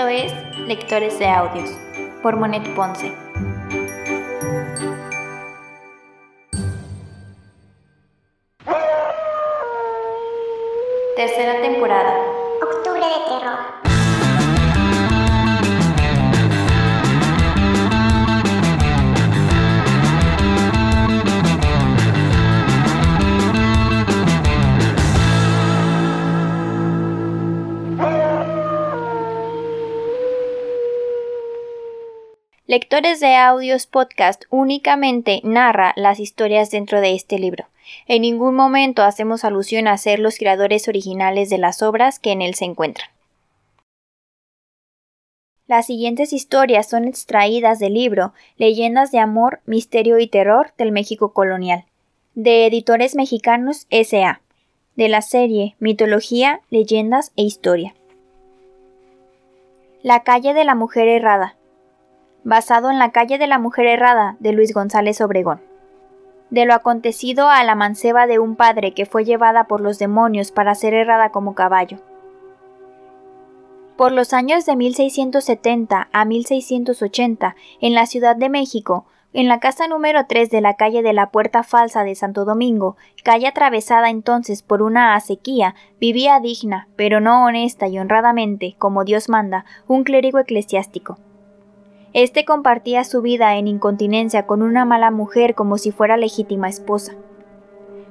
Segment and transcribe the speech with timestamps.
[0.00, 1.68] Esto es Lectores de Audios
[2.22, 3.12] por Monet Ponce.
[11.16, 12.14] Tercera temporada.
[12.62, 13.89] Octubre de terror.
[32.70, 37.66] Lectores de Audios Podcast únicamente narra las historias dentro de este libro.
[38.06, 42.42] En ningún momento hacemos alusión a ser los creadores originales de las obras que en
[42.42, 43.08] él se encuentran.
[45.66, 51.32] Las siguientes historias son extraídas del libro Leyendas de Amor, Misterio y Terror del México
[51.32, 51.86] Colonial,
[52.36, 54.42] de Editores Mexicanos S.A.,
[54.94, 57.96] de la serie Mitología, Leyendas e Historia.
[60.04, 61.56] La calle de la mujer errada,
[62.44, 65.60] basado en La calle de la mujer errada de Luis González Obregón.
[66.50, 70.50] De lo acontecido a la manceba de un padre que fue llevada por los demonios
[70.50, 71.98] para ser errada como caballo.
[73.96, 79.86] Por los años de 1670 a 1680, en la Ciudad de México, en la casa
[79.86, 84.62] número 3 de la calle de la Puerta Falsa de Santo Domingo, calle atravesada entonces
[84.62, 90.40] por una acequia, vivía digna, pero no honesta y honradamente, como Dios manda, un clérigo
[90.40, 91.18] eclesiástico.
[92.12, 97.12] Este compartía su vida en incontinencia con una mala mujer como si fuera legítima esposa.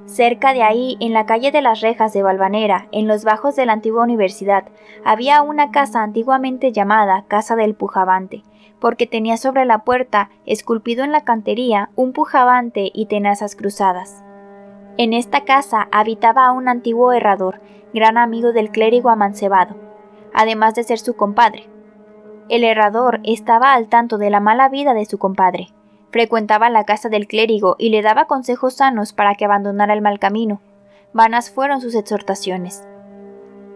[0.06, 3.66] Cerca de ahí, en la calle de las Rejas de Valvanera, en los bajos de
[3.66, 4.64] la antigua universidad,
[5.04, 8.42] había una casa antiguamente llamada Casa del Pujabante,
[8.80, 14.24] porque tenía sobre la puerta, esculpido en la cantería, un pujabante y tenazas cruzadas.
[14.96, 17.60] En esta casa habitaba un antiguo herrador,
[17.92, 19.76] gran amigo del clérigo amancebado,
[20.34, 21.69] además de ser su compadre.
[22.50, 25.68] El herrador estaba al tanto de la mala vida de su compadre.
[26.10, 30.18] Frecuentaba la casa del clérigo y le daba consejos sanos para que abandonara el mal
[30.18, 30.60] camino.
[31.12, 32.84] Vanas fueron sus exhortaciones.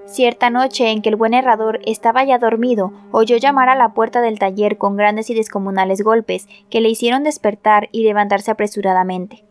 [0.07, 4.21] Cierta noche en que el buen herrador estaba ya dormido, oyó llamar a la puerta
[4.21, 9.45] del taller con grandes y descomunales golpes que le hicieron despertar y levantarse apresuradamente.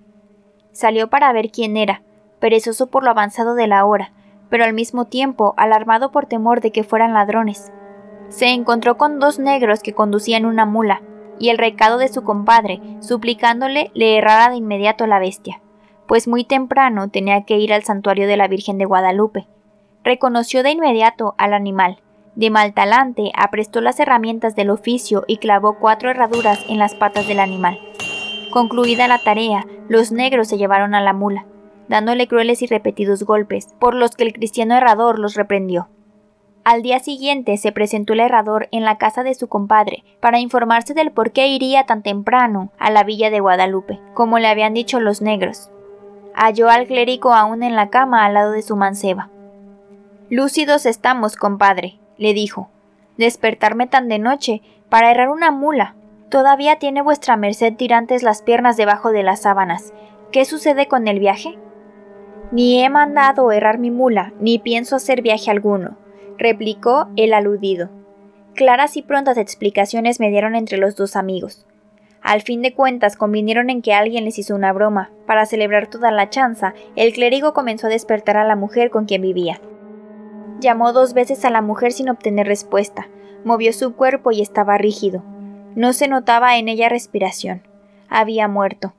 [0.73, 2.01] Salió para ver quién era,
[2.41, 4.11] perezoso por lo avanzado de la hora,
[4.49, 7.71] pero al mismo tiempo alarmado por temor de que fueran ladrones
[8.33, 11.03] se encontró con dos negros que conducían una mula,
[11.37, 15.61] y el recado de su compadre, suplicándole le errara de inmediato la bestia,
[16.07, 19.47] pues muy temprano tenía que ir al santuario de la Virgen de Guadalupe.
[20.03, 21.99] Reconoció de inmediato al animal.
[22.35, 27.27] De mal talante aprestó las herramientas del oficio y clavó cuatro herraduras en las patas
[27.27, 27.79] del animal.
[28.51, 31.45] Concluida la tarea, los negros se llevaron a la mula,
[31.87, 35.89] dándole crueles y repetidos golpes, por los que el cristiano herrador los reprendió.
[36.63, 40.93] Al día siguiente se presentó el herrador en la casa de su compadre para informarse
[40.93, 45.01] del por qué iría tan temprano a la villa de Guadalupe, como le habían dicho
[45.01, 45.69] los negros.
[46.33, 49.29] Halló al clérigo aún en la cama al lado de su manceba.
[50.29, 52.69] Lúcidos estamos, compadre, le dijo.
[53.17, 55.95] Despertarme tan de noche para errar una mula.
[56.29, 59.93] Todavía tiene vuestra merced tirantes las piernas debajo de las sábanas.
[60.31, 61.59] ¿Qué sucede con el viaje?
[62.53, 65.97] Ni he mandado errar mi mula, ni pienso hacer viaje alguno
[66.37, 67.89] replicó el aludido.
[68.55, 71.65] Claras y prontas explicaciones me dieron entre los dos amigos.
[72.21, 75.11] Al fin de cuentas convinieron en que alguien les hizo una broma.
[75.27, 79.21] Para celebrar toda la chanza, el clérigo comenzó a despertar a la mujer con quien
[79.21, 79.59] vivía.
[80.59, 83.09] Llamó dos veces a la mujer sin obtener respuesta.
[83.43, 85.21] Movió su cuerpo y estaba rígido.
[85.75, 87.63] No se notaba en ella respiración.
[88.07, 88.93] Había muerto.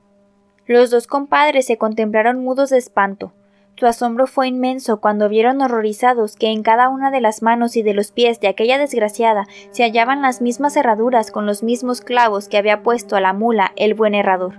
[0.67, 3.33] Los dos compadres se contemplaron mudos de espanto.
[3.77, 7.83] Su asombro fue inmenso cuando vieron horrorizados que en cada una de las manos y
[7.83, 12.47] de los pies de aquella desgraciada se hallaban las mismas herraduras con los mismos clavos
[12.47, 14.53] que había puesto a la mula el buen herrador.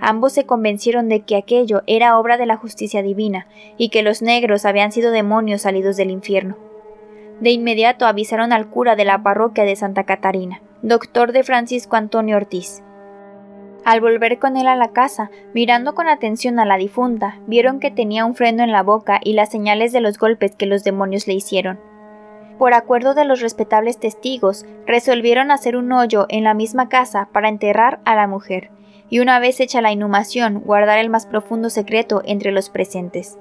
[0.00, 3.46] Ambos se convencieron de que aquello era obra de la justicia divina
[3.76, 6.56] y que los negros habían sido demonios salidos del infierno.
[7.40, 12.38] De inmediato avisaron al cura de la parroquia de Santa Catarina, doctor de Francisco Antonio
[12.38, 12.82] Ortiz,
[13.84, 17.90] al volver con él a la casa, mirando con atención a la difunta, vieron que
[17.90, 21.26] tenía un freno en la boca y las señales de los golpes que los demonios
[21.26, 21.80] le hicieron.
[22.58, 27.48] Por acuerdo de los respetables testigos, resolvieron hacer un hoyo en la misma casa para
[27.48, 28.70] enterrar a la mujer,
[29.08, 33.38] y una vez hecha la inhumación, guardar el más profundo secreto entre los presentes.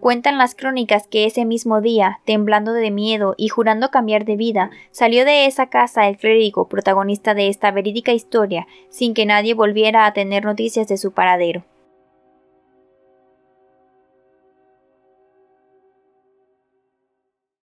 [0.00, 4.70] Cuentan las crónicas que ese mismo día, temblando de miedo y jurando cambiar de vida,
[4.90, 10.06] salió de esa casa el clérigo protagonista de esta verídica historia, sin que nadie volviera
[10.06, 11.64] a tener noticias de su paradero.